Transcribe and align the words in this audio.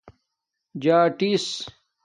جاٹس 0.81 1.45